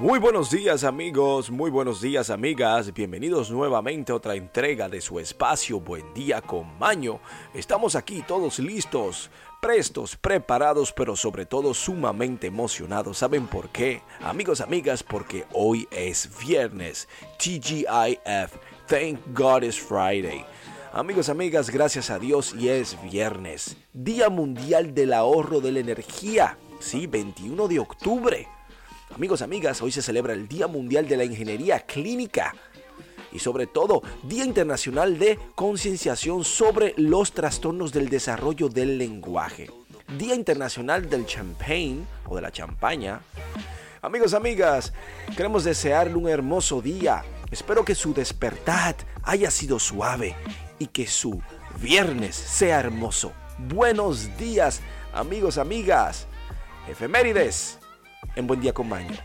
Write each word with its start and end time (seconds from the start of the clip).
Muy 0.00 0.18
buenos 0.18 0.50
días 0.50 0.82
amigos, 0.84 1.50
muy 1.50 1.70
buenos 1.70 2.00
días 2.00 2.30
amigas, 2.30 2.94
bienvenidos 2.94 3.50
nuevamente 3.50 4.12
a 4.12 4.14
otra 4.14 4.34
entrega 4.34 4.88
de 4.88 5.02
su 5.02 5.20
espacio 5.20 5.78
Buen 5.78 6.14
Día 6.14 6.40
con 6.40 6.78
Maño. 6.78 7.20
Estamos 7.52 7.94
aquí 7.94 8.24
todos 8.26 8.60
listos, 8.60 9.30
prestos, 9.60 10.16
preparados, 10.16 10.90
pero 10.90 11.16
sobre 11.16 11.44
todo 11.44 11.74
sumamente 11.74 12.46
emocionados. 12.46 13.18
¿Saben 13.18 13.46
por 13.46 13.68
qué? 13.68 14.00
Amigos, 14.22 14.62
amigas, 14.62 15.02
porque 15.02 15.44
hoy 15.52 15.86
es 15.90 16.30
viernes, 16.46 17.06
TGIF, 17.36 18.56
Thank 18.86 19.18
God 19.34 19.64
it's 19.64 19.78
Friday. 19.78 20.46
Amigos, 20.94 21.28
amigas, 21.28 21.68
gracias 21.68 22.08
a 22.08 22.18
Dios 22.18 22.54
y 22.58 22.70
es 22.70 22.96
viernes, 23.02 23.76
Día 23.92 24.30
Mundial 24.30 24.94
del 24.94 25.12
Ahorro 25.12 25.60
de 25.60 25.72
la 25.72 25.80
Energía, 25.80 26.56
sí, 26.78 27.06
21 27.06 27.68
de 27.68 27.80
octubre. 27.80 28.48
Amigos, 29.14 29.42
amigas, 29.42 29.82
hoy 29.82 29.90
se 29.90 30.02
celebra 30.02 30.34
el 30.34 30.46
Día 30.46 30.68
Mundial 30.68 31.08
de 31.08 31.16
la 31.16 31.24
Ingeniería 31.24 31.80
Clínica 31.80 32.54
y 33.32 33.40
sobre 33.40 33.66
todo 33.66 34.02
Día 34.22 34.44
Internacional 34.44 35.18
de 35.18 35.36
Concienciación 35.56 36.44
sobre 36.44 36.94
los 36.96 37.32
trastornos 37.32 37.92
del 37.92 38.08
desarrollo 38.08 38.68
del 38.68 38.98
lenguaje. 38.98 39.68
Día 40.16 40.36
Internacional 40.36 41.10
del 41.10 41.26
Champagne 41.26 42.04
o 42.28 42.36
de 42.36 42.42
la 42.42 42.52
champaña. 42.52 43.20
Amigos, 44.00 44.32
amigas, 44.32 44.92
queremos 45.36 45.64
desearle 45.64 46.14
un 46.14 46.28
hermoso 46.28 46.80
día. 46.80 47.24
Espero 47.50 47.84
que 47.84 47.96
su 47.96 48.14
despertar 48.14 48.94
haya 49.24 49.50
sido 49.50 49.80
suave 49.80 50.36
y 50.78 50.86
que 50.86 51.08
su 51.08 51.42
viernes 51.80 52.36
sea 52.36 52.78
hermoso. 52.78 53.32
Buenos 53.58 54.36
días, 54.38 54.80
amigos, 55.12 55.58
amigas. 55.58 56.28
Efemérides 56.88 57.79
en 58.36 58.46
Buen 58.46 58.60
Día 58.60 58.72
con 58.72 58.88
Maño. 58.88 59.16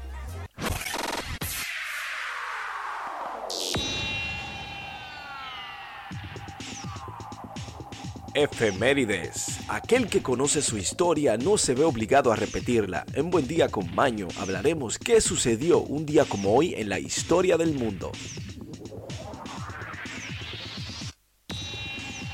Efemérides. 8.33 9.61
Aquel 9.69 10.07
que 10.07 10.21
conoce 10.21 10.61
su 10.61 10.77
historia 10.77 11.37
no 11.37 11.57
se 11.57 11.73
ve 11.73 11.85
obligado 11.85 12.33
a 12.33 12.35
repetirla. 12.35 13.05
En 13.13 13.29
Buen 13.29 13.47
Día 13.47 13.69
con 13.69 13.93
Maño 13.95 14.27
hablaremos 14.37 14.99
qué 14.99 15.21
sucedió 15.21 15.79
un 15.79 16.05
día 16.05 16.25
como 16.25 16.53
hoy 16.53 16.73
en 16.75 16.89
la 16.89 16.99
historia 16.99 17.55
del 17.55 17.73
mundo. 17.73 18.11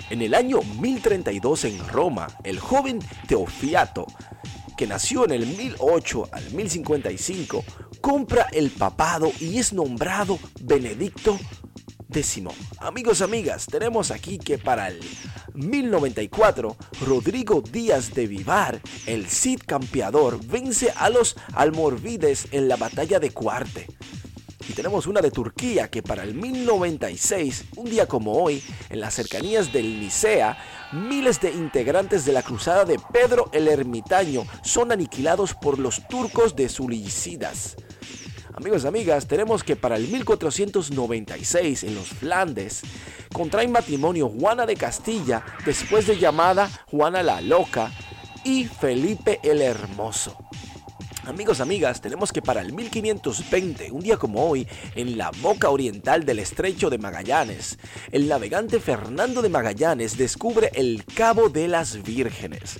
En 0.09 0.21
el 0.21 0.33
año 0.33 0.61
1032 0.79 1.65
en 1.65 1.87
Roma, 1.87 2.27
el 2.43 2.59
joven 2.59 2.99
Teofiato 3.27 4.07
que 4.81 4.87
nació 4.87 5.25
en 5.25 5.31
el 5.33 5.45
1008 5.45 6.29
al 6.31 6.53
1055, 6.53 7.63
compra 8.01 8.47
el 8.51 8.71
papado 8.71 9.31
y 9.39 9.59
es 9.59 9.73
nombrado 9.73 10.39
Benedicto 10.59 11.37
X. 12.09 12.41
Amigos, 12.79 13.21
amigas, 13.21 13.67
tenemos 13.67 14.09
aquí 14.09 14.39
que 14.39 14.57
para 14.57 14.87
el 14.87 14.99
1094, 15.53 16.75
Rodrigo 17.05 17.61
Díaz 17.61 18.15
de 18.15 18.25
Vivar, 18.25 18.81
el 19.05 19.27
Cid 19.27 19.59
campeador, 19.67 20.43
vence 20.43 20.91
a 20.95 21.11
los 21.11 21.35
almorvides 21.53 22.47
en 22.49 22.67
la 22.67 22.75
batalla 22.75 23.19
de 23.19 23.29
Cuarte. 23.29 23.85
Y 24.67 24.73
tenemos 24.73 25.07
una 25.07 25.21
de 25.21 25.31
Turquía 25.31 25.89
que 25.89 26.03
para 26.03 26.23
el 26.23 26.35
1096, 26.35 27.65
un 27.77 27.89
día 27.89 28.07
como 28.07 28.33
hoy, 28.33 28.63
en 28.89 28.99
las 28.99 29.15
cercanías 29.15 29.73
del 29.73 29.99
Nicea, 29.99 30.57
miles 30.91 31.41
de 31.41 31.51
integrantes 31.51 32.25
de 32.25 32.33
la 32.33 32.43
cruzada 32.43 32.85
de 32.85 32.99
Pedro 33.11 33.49
el 33.53 33.67
Ermitaño 33.67 34.45
son 34.63 34.91
aniquilados 34.91 35.53
por 35.55 35.79
los 35.79 36.07
turcos 36.07 36.55
de 36.55 36.69
Zulicidas. 36.69 37.75
Amigos 38.53 38.83
y 38.83 38.87
amigas, 38.87 39.27
tenemos 39.27 39.63
que 39.63 39.75
para 39.75 39.95
el 39.95 40.07
1496 40.07 41.83
en 41.83 41.95
los 41.95 42.09
Flandes 42.09 42.81
contraen 43.33 43.71
matrimonio 43.71 44.29
Juana 44.29 44.65
de 44.65 44.75
Castilla 44.75 45.43
después 45.65 46.05
de 46.05 46.17
llamada 46.17 46.69
Juana 46.87 47.23
la 47.23 47.41
Loca 47.41 47.91
y 48.43 48.65
Felipe 48.65 49.39
el 49.43 49.61
Hermoso. 49.61 50.37
Amigos, 51.25 51.61
amigas, 51.61 52.01
tenemos 52.01 52.33
que 52.33 52.41
para 52.41 52.61
el 52.61 52.73
1520, 52.73 53.91
un 53.91 54.01
día 54.01 54.17
como 54.17 54.43
hoy, 54.43 54.67
en 54.95 55.19
la 55.19 55.29
boca 55.41 55.69
oriental 55.69 56.25
del 56.25 56.39
estrecho 56.39 56.89
de 56.89 56.97
Magallanes, 56.97 57.77
el 58.11 58.27
navegante 58.27 58.79
Fernando 58.79 59.43
de 59.43 59.49
Magallanes 59.49 60.17
descubre 60.17 60.71
el 60.73 61.05
Cabo 61.05 61.49
de 61.49 61.67
las 61.67 62.01
Vírgenes. 62.01 62.79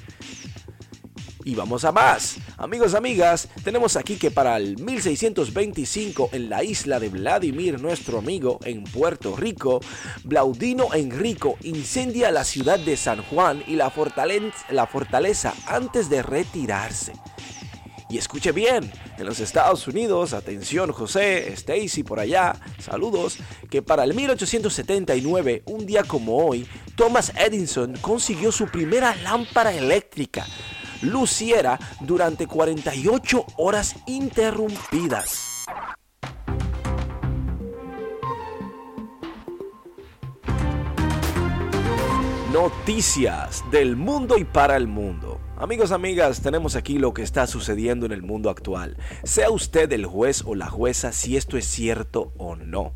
Y 1.45 1.53
vamos 1.53 1.85
a 1.85 1.91
más. 1.91 2.37
Amigos, 2.57 2.95
amigas, 2.95 3.47
tenemos 3.63 3.95
aquí 3.95 4.15
que 4.15 4.31
para 4.31 4.57
el 4.57 4.77
1625 4.77 6.29
en 6.33 6.49
la 6.49 6.63
isla 6.63 6.99
de 6.99 7.09
Vladimir, 7.09 7.79
nuestro 7.79 8.17
amigo, 8.17 8.59
en 8.63 8.83
Puerto 8.83 9.35
Rico, 9.35 9.81
Blaudino 10.23 10.95
Enrico 10.95 11.57
incendia 11.61 12.31
la 12.31 12.43
ciudad 12.43 12.79
de 12.79 12.97
San 12.97 13.21
Juan 13.21 13.63
y 13.67 13.75
la 13.75 13.91
fortaleza, 13.91 14.65
la 14.71 14.87
fortaleza 14.87 15.53
antes 15.67 16.09
de 16.09 16.23
retirarse. 16.23 17.13
Y 18.11 18.17
escuche 18.17 18.51
bien, 18.51 18.91
en 19.17 19.25
los 19.25 19.39
Estados 19.39 19.87
Unidos, 19.87 20.33
atención 20.33 20.91
José, 20.91 21.53
Stacy 21.53 22.03
por 22.03 22.19
allá, 22.19 22.59
saludos, 22.77 23.37
que 23.69 23.81
para 23.81 24.03
el 24.03 24.13
1879, 24.13 25.63
un 25.67 25.85
día 25.85 26.03
como 26.03 26.35
hoy, 26.45 26.67
Thomas 26.97 27.31
Edison 27.37 27.95
consiguió 28.01 28.51
su 28.51 28.67
primera 28.67 29.15
lámpara 29.23 29.73
eléctrica. 29.73 30.45
Luciera 31.01 31.79
durante 32.01 32.47
48 32.47 33.45
horas 33.55 33.95
interrumpidas. 34.07 35.65
Noticias 42.51 43.63
del 43.71 43.95
mundo 43.95 44.37
y 44.37 44.43
para 44.43 44.75
el 44.75 44.87
mundo. 44.89 45.39
Amigos, 45.61 45.91
amigas, 45.91 46.41
tenemos 46.41 46.75
aquí 46.75 46.97
lo 46.97 47.13
que 47.13 47.21
está 47.21 47.45
sucediendo 47.45 48.07
en 48.07 48.11
el 48.11 48.23
mundo 48.23 48.49
actual. 48.49 48.97
Sea 49.21 49.51
usted 49.51 49.91
el 49.91 50.07
juez 50.07 50.41
o 50.43 50.55
la 50.55 50.65
jueza 50.65 51.11
si 51.11 51.37
esto 51.37 51.55
es 51.55 51.65
cierto 51.65 52.33
o 52.37 52.55
no. 52.55 52.95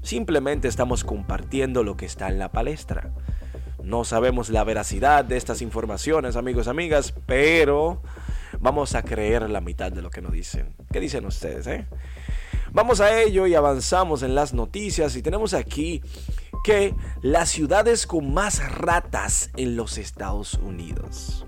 Simplemente 0.00 0.68
estamos 0.68 1.04
compartiendo 1.04 1.84
lo 1.84 1.98
que 1.98 2.06
está 2.06 2.28
en 2.28 2.38
la 2.38 2.50
palestra. 2.50 3.12
No 3.84 4.04
sabemos 4.04 4.48
la 4.48 4.64
veracidad 4.64 5.22
de 5.26 5.36
estas 5.36 5.60
informaciones, 5.60 6.36
amigos, 6.36 6.66
amigas, 6.66 7.12
pero 7.26 8.02
vamos 8.58 8.94
a 8.94 9.02
creer 9.02 9.50
la 9.50 9.60
mitad 9.60 9.92
de 9.92 10.00
lo 10.00 10.08
que 10.08 10.22
nos 10.22 10.32
dicen. 10.32 10.74
¿Qué 10.90 10.98
dicen 10.98 11.26
ustedes, 11.26 11.66
eh? 11.66 11.86
Vamos 12.70 13.02
a 13.02 13.20
ello 13.20 13.46
y 13.46 13.54
avanzamos 13.54 14.22
en 14.22 14.34
las 14.34 14.54
noticias 14.54 15.14
y 15.14 15.20
tenemos 15.20 15.52
aquí 15.52 16.00
que 16.64 16.94
las 17.20 17.50
ciudades 17.50 18.06
con 18.06 18.32
más 18.32 18.66
ratas 18.76 19.50
en 19.58 19.76
los 19.76 19.98
Estados 19.98 20.54
Unidos. 20.54 21.44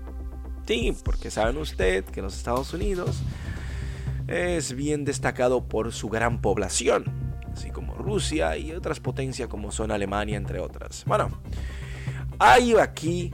Porque 1.03 1.29
saben 1.29 1.57
usted 1.57 2.03
que 2.05 2.23
los 2.23 2.35
Estados 2.35 2.73
Unidos 2.73 3.21
es 4.27 4.73
bien 4.73 5.05
destacado 5.05 5.63
por 5.67 5.93
su 5.93 6.09
gran 6.09 6.41
población, 6.41 7.05
así 7.53 7.69
como 7.69 7.93
Rusia 7.93 8.57
y 8.57 8.71
otras 8.71 8.99
potencias 8.99 9.47
como 9.47 9.71
son 9.71 9.91
Alemania, 9.91 10.37
entre 10.37 10.59
otras. 10.59 11.03
Bueno, 11.05 11.29
hay 12.39 12.73
aquí 12.75 13.31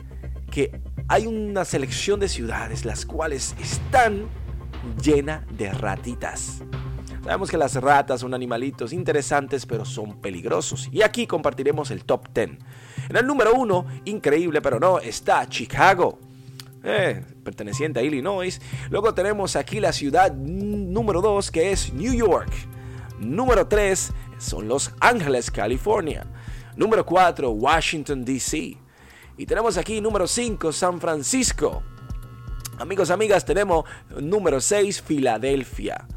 que 0.51 0.81
hay 1.07 1.25
una 1.25 1.63
selección 1.63 2.19
de 2.19 2.27
ciudades 2.27 2.83
las 2.83 3.05
cuales 3.05 3.55
están 3.61 4.25
llenas 5.01 5.43
de 5.57 5.71
ratitas. 5.71 6.61
Sabemos 7.23 7.49
que 7.49 7.57
las 7.57 7.75
ratas 7.75 8.19
son 8.19 8.33
animalitos 8.33 8.91
interesantes, 8.91 9.65
pero 9.65 9.85
son 9.85 10.19
peligrosos. 10.19 10.89
Y 10.91 11.01
aquí 11.01 11.27
compartiremos 11.27 11.91
el 11.91 12.03
top 12.03 12.27
10. 12.33 12.49
En 13.09 13.15
el 13.15 13.25
número 13.25 13.53
1, 13.53 13.85
increíble, 14.05 14.61
pero 14.61 14.79
no, 14.79 14.99
está 14.99 15.47
Chicago 15.47 16.19
eh, 16.83 17.23
perteneciente 17.43 17.99
a 17.99 18.03
Illinois. 18.03 18.59
Luego 18.89 19.13
tenemos 19.13 19.55
aquí 19.55 19.79
la 19.79 19.93
ciudad 19.93 20.33
número 20.33 21.21
2 21.21 21.51
que 21.51 21.71
es 21.71 21.93
New 21.93 22.13
York. 22.13 22.51
Número 23.19 23.67
3 23.67 24.11
son 24.39 24.67
Los 24.67 24.91
Ángeles, 24.99 25.51
California. 25.51 26.25
Número 26.75 27.05
4, 27.05 27.51
Washington, 27.51 28.25
D.C. 28.25 28.77
Y 29.37 29.45
tenemos 29.45 29.77
aquí 29.77 30.01
número 30.01 30.27
5, 30.27 30.71
San 30.71 30.99
Francisco. 30.99 31.83
Amigos, 32.79 33.11
amigas, 33.11 33.45
tenemos 33.45 33.85
número 34.19 34.59
6, 34.59 35.01
Filadelfia. 35.01 36.07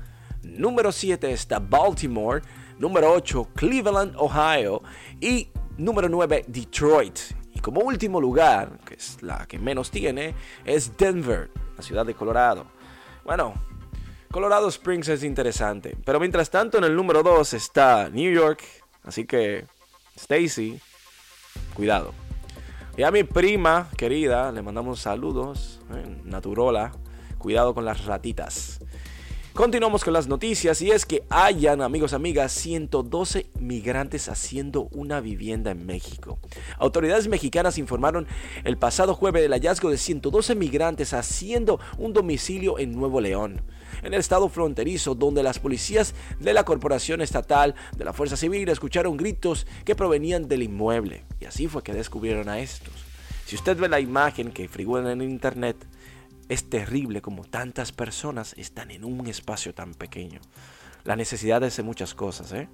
Número 0.43 0.93
7 0.93 1.31
está 1.33 1.59
Baltimore. 1.59 2.43
Número 2.79 3.13
8, 3.13 3.51
Cleveland, 3.55 4.15
Ohio. 4.17 4.83
Y 5.21 5.49
número 5.77 6.09
9, 6.09 6.47
Detroit 6.49 7.44
como 7.61 7.81
último 7.81 8.21
lugar, 8.21 8.79
que 8.85 8.95
es 8.95 9.23
la 9.23 9.47
que 9.47 9.59
menos 9.59 9.91
tiene, 9.91 10.35
es 10.65 10.97
Denver, 10.97 11.51
la 11.77 11.83
ciudad 11.83 12.07
de 12.07 12.15
Colorado. 12.15 12.67
Bueno, 13.25 13.55
Colorado 14.31 14.69
Springs 14.69 15.09
es 15.09 15.23
interesante, 15.23 15.97
pero 16.05 16.19
mientras 16.19 16.51
tanto 16.51 16.79
en 16.79 16.85
el 16.85 16.97
número 16.97 17.23
2 17.23 17.55
está 17.55 18.11
New 18.11 18.33
York, 18.33 18.63
así 19.05 19.25
que 19.27 19.65
Stacy, 20.17 20.81
cuidado. 21.75 22.13
Y 22.97 23.03
a 23.03 23.11
mi 23.11 23.25
prima 23.25 23.89
querida 23.97 24.53
le 24.53 24.63
mandamos 24.63 25.01
saludos, 25.01 25.81
eh, 25.95 26.21
Naturola, 26.25 26.93
cuidado 27.39 27.75
con 27.75 27.85
las 27.85 28.05
ratitas. 28.05 28.81
Continuamos 29.55 30.03
con 30.03 30.15
las 30.15 30.27
noticias 30.27 30.83
y 30.83 30.91
es 30.91 31.07
que 31.07 31.23
hayan, 31.31 31.81
amigos, 31.81 32.13
amigas, 32.13 32.51
112 32.51 33.47
migrantes 33.61 34.29
haciendo 34.29 34.89
una 34.91 35.21
vivienda 35.21 35.71
en 35.71 35.87
México. 35.87 36.41
Autoridades 36.77 37.29
mexicanas 37.29 37.79
informaron 37.79 38.27
el 38.65 38.77
pasado 38.79 39.15
jueves 39.15 39.43
del 39.43 39.53
hallazgo 39.53 39.91
de 39.91 39.97
112 39.97 40.57
migrantes 40.57 41.13
haciendo 41.13 41.79
un 41.99 42.13
domicilio 42.13 42.81
en 42.81 42.97
Nuevo 42.97 43.21
León, 43.21 43.63
en 44.03 44.13
el 44.13 44.19
estado 44.19 44.49
fronterizo, 44.49 45.15
donde 45.15 45.45
las 45.45 45.61
policías 45.61 46.17
de 46.41 46.53
la 46.53 46.65
Corporación 46.65 47.21
Estatal 47.21 47.77
de 47.97 48.05
la 48.05 48.13
Fuerza 48.13 48.37
Civil 48.37 48.69
escucharon 48.71 49.17
gritos 49.17 49.69
que 49.85 49.95
provenían 49.95 50.49
del 50.49 50.65
inmueble. 50.65 51.27
Y 51.39 51.45
así 51.45 51.69
fue 51.69 51.85
que 51.85 51.93
descubrieron 51.93 52.49
a 52.49 52.59
estos. 52.59 52.93
Si 53.47 53.55
usted 53.55 53.77
ve 53.77 53.89
la 53.89 54.01
imagen 54.01 54.51
que 54.51 54.67
figuran 54.67 55.07
en 55.07 55.23
internet, 55.23 55.77
es 56.49 56.69
terrible 56.69 57.23
como 57.23 57.45
tantas 57.45 57.93
personas 57.93 58.55
están 58.57 58.91
en 58.91 59.05
un 59.05 59.27
espacio 59.27 59.75
tan 59.75 59.95
pequeño. 59.95 60.41
La 61.05 61.17
necesidad 61.17 61.61
de 61.61 61.69
hacer 61.69 61.85
muchas 61.85 62.15
cosas. 62.15 62.53
¿eh? 62.53 62.69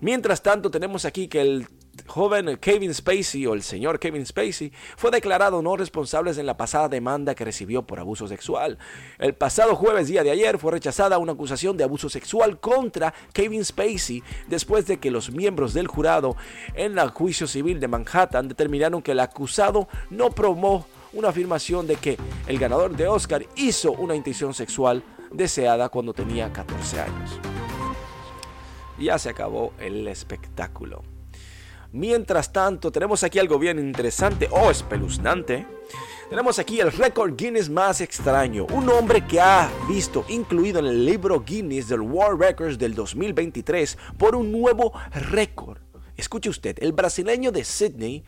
Mientras 0.00 0.42
tanto, 0.42 0.70
tenemos 0.70 1.04
aquí 1.04 1.28
que 1.28 1.40
el 1.40 1.66
joven 2.06 2.56
Kevin 2.58 2.92
Spacey 2.94 3.46
o 3.46 3.54
el 3.54 3.62
señor 3.62 3.98
Kevin 3.98 4.24
Spacey 4.24 4.72
fue 4.96 5.10
declarado 5.10 5.60
no 5.62 5.76
responsable 5.76 6.30
en 6.30 6.46
la 6.46 6.56
pasada 6.56 6.88
demanda 6.88 7.34
que 7.34 7.44
recibió 7.44 7.82
por 7.82 8.00
abuso 8.00 8.26
sexual. 8.26 8.78
El 9.18 9.34
pasado 9.34 9.74
jueves 9.76 10.08
día 10.08 10.22
de 10.22 10.30
ayer 10.30 10.58
fue 10.58 10.72
rechazada 10.72 11.18
una 11.18 11.32
acusación 11.32 11.76
de 11.76 11.84
abuso 11.84 12.08
sexual 12.08 12.60
contra 12.60 13.12
Kevin 13.32 13.64
Spacey 13.64 14.22
después 14.48 14.86
de 14.86 14.98
que 14.98 15.10
los 15.10 15.30
miembros 15.30 15.74
del 15.74 15.86
jurado 15.86 16.36
en 16.74 16.98
el 16.98 17.10
juicio 17.10 17.46
civil 17.46 17.78
de 17.78 17.88
Manhattan 17.88 18.48
determinaron 18.48 19.02
que 19.02 19.12
el 19.12 19.20
acusado 19.20 19.88
no 20.10 20.30
promó 20.30 20.86
una 21.12 21.28
afirmación 21.28 21.86
de 21.86 21.96
que 21.96 22.18
el 22.46 22.58
ganador 22.58 22.96
de 22.96 23.06
Oscar 23.06 23.46
hizo 23.56 23.92
una 23.92 24.14
intención 24.14 24.54
sexual 24.54 25.02
deseada 25.30 25.88
cuando 25.88 26.12
tenía 26.12 26.52
14 26.52 27.00
años. 27.00 27.30
Ya 28.98 29.18
se 29.18 29.30
acabó 29.30 29.72
el 29.78 30.06
espectáculo. 30.08 31.02
Mientras 31.92 32.52
tanto, 32.52 32.90
tenemos 32.90 33.22
aquí 33.22 33.38
algo 33.38 33.58
bien 33.58 33.78
interesante 33.78 34.48
o 34.50 34.70
espeluznante. 34.70 35.66
Tenemos 36.30 36.58
aquí 36.58 36.80
el 36.80 36.90
récord 36.90 37.34
Guinness 37.36 37.68
más 37.68 38.00
extraño. 38.00 38.66
Un 38.72 38.88
hombre 38.88 39.26
que 39.26 39.38
ha 39.38 39.70
visto 39.86 40.24
incluido 40.28 40.78
en 40.78 40.86
el 40.86 41.04
libro 41.04 41.40
Guinness 41.40 41.88
del 41.88 42.00
World 42.00 42.40
Records 42.40 42.78
del 42.78 42.94
2023 42.94 43.98
por 44.16 44.34
un 44.34 44.50
nuevo 44.50 44.92
récord. 45.12 45.80
Escuche 46.16 46.48
usted, 46.48 46.78
el 46.80 46.92
brasileño 46.92 47.52
de 47.52 47.64
Sydney 47.64 48.24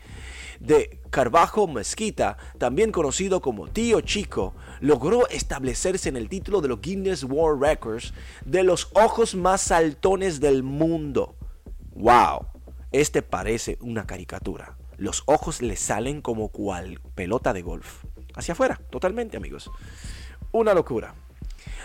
de 0.59 1.01
Carvajo 1.09 1.67
Mezquita, 1.67 2.37
también 2.57 2.91
conocido 2.91 3.41
como 3.41 3.67
Tío 3.67 4.01
Chico, 4.01 4.53
logró 4.81 5.27
establecerse 5.29 6.09
en 6.09 6.17
el 6.17 6.29
título 6.29 6.61
de 6.61 6.67
los 6.67 6.81
Guinness 6.81 7.23
World 7.23 7.61
Records 7.61 8.13
de 8.45 8.63
los 8.63 8.89
ojos 8.93 9.35
más 9.35 9.61
saltones 9.61 10.39
del 10.39 10.63
mundo. 10.63 11.35
¡Wow! 11.95 12.47
Este 12.91 13.21
parece 13.21 13.77
una 13.81 14.05
caricatura. 14.05 14.77
Los 14.97 15.23
ojos 15.25 15.61
le 15.61 15.75
salen 15.75 16.21
como 16.21 16.49
cual 16.49 17.01
pelota 17.15 17.53
de 17.53 17.61
golf. 17.61 18.03
Hacia 18.35 18.53
afuera, 18.53 18.79
totalmente 18.89 19.37
amigos. 19.37 19.69
Una 20.51 20.73
locura. 20.73 21.15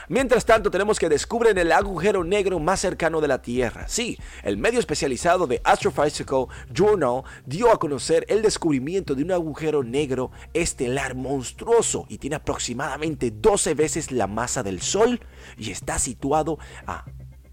Mientras 0.08 0.44
tanto, 0.44 0.70
tenemos 0.70 0.98
que 0.98 1.08
descubren 1.08 1.56
el 1.58 1.70
agujero 1.72 2.24
negro 2.24 2.58
más 2.58 2.80
cercano 2.80 3.20
de 3.20 3.28
la 3.28 3.42
Tierra. 3.42 3.86
Sí, 3.86 4.18
el 4.42 4.56
medio 4.56 4.80
especializado 4.80 5.46
de 5.46 5.60
Astrophysical 5.62 6.46
Journal 6.72 7.22
dio 7.46 7.70
a 7.70 7.78
conocer 7.78 8.26
el 8.28 8.42
descubrimiento 8.42 9.14
de 9.14 9.22
un 9.22 9.32
agujero 9.32 9.82
negro 9.82 10.30
estelar 10.52 11.14
monstruoso 11.14 12.06
y 12.08 12.18
tiene 12.18 12.36
aproximadamente 12.36 13.30
12 13.30 13.74
veces 13.74 14.10
la 14.10 14.26
masa 14.26 14.62
del 14.62 14.80
Sol 14.80 15.20
y 15.56 15.70
está 15.70 15.98
situado 15.98 16.58
a 16.86 17.04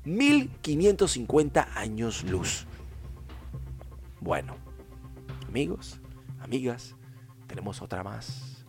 1550 0.04 1.70
años 1.76 2.24
luz. 2.24 2.66
Bueno, 4.20 4.56
amigos, 5.48 6.00
amigas, 6.40 6.96
tenemos 7.46 7.82
otra 7.82 8.04
más. 8.04 8.66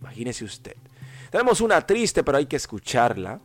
Imagínese 0.00 0.44
usted 0.44 0.76
tenemos 1.30 1.60
una 1.60 1.86
triste, 1.86 2.22
pero 2.22 2.38
hay 2.38 2.46
que 2.46 2.56
escucharla. 2.56 3.40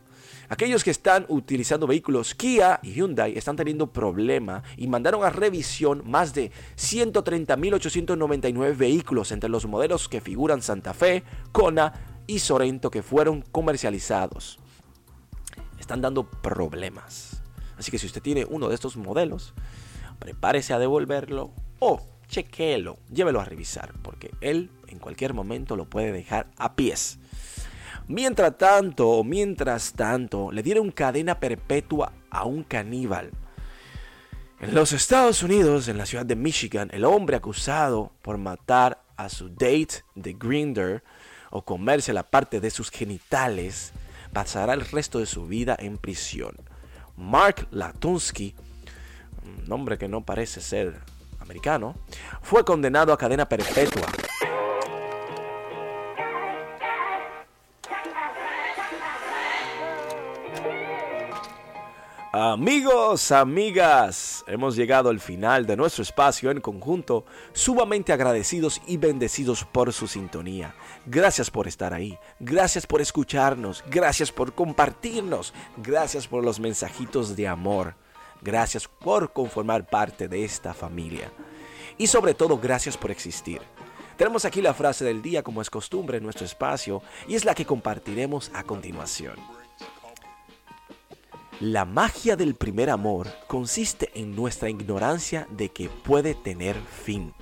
Aquellos 0.48 0.84
que 0.84 0.90
están 0.90 1.26
utilizando 1.28 1.88
vehículos 1.88 2.34
Kia 2.34 2.78
y 2.82 2.92
Hyundai 2.92 3.36
están 3.36 3.56
teniendo 3.56 3.92
problema 3.92 4.62
y 4.76 4.86
mandaron 4.86 5.24
a 5.24 5.30
revisión 5.30 6.02
más 6.06 6.34
de 6.34 6.52
130.899 6.76 8.76
vehículos 8.76 9.32
entre 9.32 9.50
los 9.50 9.66
modelos 9.66 10.08
que 10.08 10.20
figuran 10.20 10.62
Santa 10.62 10.94
Fe, 10.94 11.24
Kona 11.50 11.94
y 12.28 12.38
Sorento 12.38 12.90
que 12.90 13.02
fueron 13.02 13.42
comercializados. 13.42 14.60
Están 15.80 16.00
dando 16.00 16.30
problemas. 16.30 17.42
Así 17.76 17.90
que 17.90 17.98
si 17.98 18.06
usted 18.06 18.22
tiene 18.22 18.46
uno 18.48 18.68
de 18.68 18.76
estos 18.76 18.96
modelos, 18.96 19.52
prepárese 20.18 20.72
a 20.72 20.78
devolverlo 20.78 21.52
o 21.80 22.00
chequéelo, 22.28 22.98
llévelo 23.12 23.40
a 23.40 23.44
revisar, 23.44 23.92
porque 24.02 24.32
él 24.40 24.70
en 24.88 24.98
cualquier 24.98 25.34
momento 25.34 25.76
lo 25.76 25.86
puede 25.86 26.12
dejar 26.12 26.50
a 26.56 26.74
pies. 26.74 27.18
Mientras 28.08 28.56
tanto, 28.56 29.24
mientras 29.24 29.92
tanto, 29.92 30.52
le 30.52 30.62
dieron 30.62 30.92
cadena 30.92 31.40
perpetua 31.40 32.12
a 32.30 32.44
un 32.44 32.62
caníbal. 32.62 33.30
En 34.60 34.74
los 34.74 34.92
Estados 34.92 35.42
Unidos, 35.42 35.88
en 35.88 35.98
la 35.98 36.06
ciudad 36.06 36.24
de 36.24 36.36
Michigan, 36.36 36.88
el 36.92 37.04
hombre 37.04 37.36
acusado 37.36 38.12
por 38.22 38.38
matar 38.38 39.02
a 39.16 39.28
su 39.28 39.48
date 39.48 40.04
de 40.14 40.34
Grinder 40.34 41.02
o 41.50 41.62
comerse 41.62 42.12
la 42.12 42.22
parte 42.22 42.60
de 42.60 42.70
sus 42.70 42.90
genitales 42.90 43.92
pasará 44.32 44.74
el 44.74 44.82
resto 44.82 45.18
de 45.18 45.26
su 45.26 45.46
vida 45.46 45.76
en 45.78 45.98
prisión. 45.98 46.54
Mark 47.16 47.66
Latunsky, 47.72 48.54
un 49.44 49.68
nombre 49.68 49.98
que 49.98 50.08
no 50.08 50.24
parece 50.24 50.60
ser 50.60 51.00
americano, 51.40 51.96
fue 52.40 52.64
condenado 52.64 53.12
a 53.12 53.18
cadena 53.18 53.48
perpetua 53.48 54.06
Amigos, 62.38 63.32
amigas, 63.32 64.44
hemos 64.46 64.76
llegado 64.76 65.08
al 65.08 65.20
final 65.20 65.64
de 65.64 65.74
nuestro 65.74 66.02
espacio 66.02 66.50
en 66.50 66.60
conjunto, 66.60 67.24
sumamente 67.54 68.12
agradecidos 68.12 68.82
y 68.86 68.98
bendecidos 68.98 69.64
por 69.64 69.90
su 69.94 70.06
sintonía. 70.06 70.74
Gracias 71.06 71.50
por 71.50 71.66
estar 71.66 71.94
ahí, 71.94 72.18
gracias 72.38 72.86
por 72.86 73.00
escucharnos, 73.00 73.82
gracias 73.88 74.32
por 74.32 74.52
compartirnos, 74.52 75.54
gracias 75.78 76.28
por 76.28 76.44
los 76.44 76.60
mensajitos 76.60 77.36
de 77.36 77.48
amor, 77.48 77.94
gracias 78.42 78.86
por 78.86 79.32
conformar 79.32 79.88
parte 79.88 80.28
de 80.28 80.44
esta 80.44 80.74
familia 80.74 81.32
y 81.96 82.06
sobre 82.06 82.34
todo 82.34 82.58
gracias 82.58 82.98
por 82.98 83.10
existir. 83.10 83.62
Tenemos 84.18 84.44
aquí 84.44 84.60
la 84.60 84.74
frase 84.74 85.06
del 85.06 85.22
día 85.22 85.42
como 85.42 85.62
es 85.62 85.70
costumbre 85.70 86.18
en 86.18 86.24
nuestro 86.24 86.44
espacio 86.44 87.00
y 87.26 87.34
es 87.34 87.46
la 87.46 87.54
que 87.54 87.64
compartiremos 87.64 88.50
a 88.52 88.62
continuación. 88.62 89.55
La 91.60 91.86
magia 91.86 92.36
del 92.36 92.54
primer 92.54 92.90
amor 92.90 93.28
consiste 93.46 94.10
en 94.14 94.36
nuestra 94.36 94.68
ignorancia 94.68 95.46
de 95.50 95.70
que 95.70 95.88
puede 95.88 96.34
tener 96.34 96.76
fin. 96.76 97.32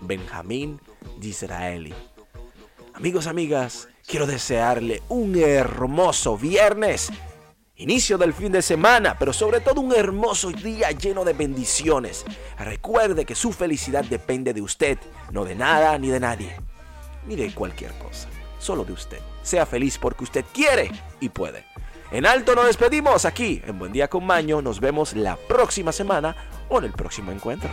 Benjamín 0.00 0.80
Disraeli. 1.20 1.94
Amigos, 2.92 3.28
amigas, 3.28 3.86
quiero 4.04 4.26
desearle 4.26 5.00
un 5.08 5.36
hermoso 5.36 6.36
viernes, 6.36 7.12
inicio 7.76 8.18
del 8.18 8.34
fin 8.34 8.50
de 8.50 8.62
semana, 8.62 9.16
pero 9.16 9.32
sobre 9.32 9.60
todo 9.60 9.80
un 9.80 9.94
hermoso 9.94 10.50
día 10.50 10.90
lleno 10.90 11.24
de 11.24 11.32
bendiciones. 11.32 12.24
Recuerde 12.58 13.24
que 13.24 13.36
su 13.36 13.52
felicidad 13.52 14.04
depende 14.04 14.52
de 14.52 14.62
usted, 14.62 14.98
no 15.30 15.44
de 15.44 15.54
nada 15.54 15.96
ni 15.98 16.08
de 16.08 16.18
nadie, 16.18 16.56
ni 17.28 17.36
de 17.36 17.54
cualquier 17.54 17.92
cosa, 17.98 18.26
solo 18.58 18.84
de 18.84 18.92
usted. 18.92 19.20
Sea 19.44 19.66
feliz 19.66 19.98
porque 19.98 20.24
usted 20.24 20.44
quiere 20.52 20.90
y 21.20 21.28
puede. 21.28 21.64
En 22.12 22.26
alto 22.26 22.56
nos 22.56 22.66
despedimos 22.66 23.24
aquí 23.24 23.62
en 23.64 23.78
Buen 23.78 23.92
Día 23.92 24.08
con 24.08 24.26
Maño. 24.26 24.60
Nos 24.60 24.80
vemos 24.80 25.14
la 25.14 25.36
próxima 25.36 25.92
semana 25.92 26.34
o 26.68 26.78
en 26.78 26.86
el 26.86 26.92
próximo 26.92 27.30
encuentro. 27.30 27.70